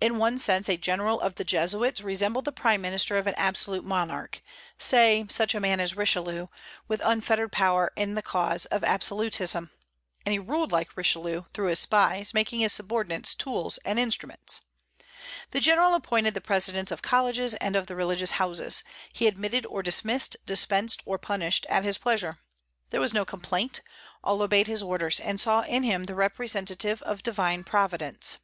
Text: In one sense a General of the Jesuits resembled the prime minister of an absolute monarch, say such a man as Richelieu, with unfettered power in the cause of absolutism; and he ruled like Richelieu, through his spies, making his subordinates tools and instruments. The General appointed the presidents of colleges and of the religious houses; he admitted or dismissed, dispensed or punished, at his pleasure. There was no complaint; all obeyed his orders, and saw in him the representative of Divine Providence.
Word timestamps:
In 0.00 0.18
one 0.18 0.38
sense 0.38 0.68
a 0.68 0.76
General 0.76 1.20
of 1.20 1.34
the 1.34 1.42
Jesuits 1.42 2.02
resembled 2.02 2.44
the 2.44 2.52
prime 2.52 2.80
minister 2.80 3.18
of 3.18 3.26
an 3.26 3.34
absolute 3.36 3.82
monarch, 3.82 4.40
say 4.78 5.26
such 5.28 5.56
a 5.56 5.60
man 5.60 5.80
as 5.80 5.96
Richelieu, 5.96 6.46
with 6.86 7.00
unfettered 7.04 7.50
power 7.50 7.90
in 7.96 8.14
the 8.14 8.22
cause 8.22 8.66
of 8.66 8.84
absolutism; 8.84 9.72
and 10.24 10.32
he 10.32 10.38
ruled 10.38 10.70
like 10.70 10.96
Richelieu, 10.96 11.46
through 11.52 11.66
his 11.66 11.80
spies, 11.80 12.32
making 12.32 12.60
his 12.60 12.72
subordinates 12.72 13.34
tools 13.34 13.78
and 13.78 13.98
instruments. 13.98 14.60
The 15.50 15.58
General 15.58 15.96
appointed 15.96 16.34
the 16.34 16.40
presidents 16.40 16.92
of 16.92 17.02
colleges 17.02 17.54
and 17.54 17.74
of 17.74 17.88
the 17.88 17.96
religious 17.96 18.30
houses; 18.38 18.84
he 19.12 19.26
admitted 19.26 19.66
or 19.66 19.82
dismissed, 19.82 20.36
dispensed 20.46 21.02
or 21.04 21.18
punished, 21.18 21.66
at 21.68 21.82
his 21.82 21.98
pleasure. 21.98 22.38
There 22.90 23.00
was 23.00 23.12
no 23.12 23.24
complaint; 23.24 23.80
all 24.22 24.42
obeyed 24.42 24.68
his 24.68 24.80
orders, 24.84 25.18
and 25.18 25.40
saw 25.40 25.62
in 25.62 25.82
him 25.82 26.04
the 26.04 26.14
representative 26.14 27.02
of 27.02 27.24
Divine 27.24 27.64
Providence. 27.64 28.38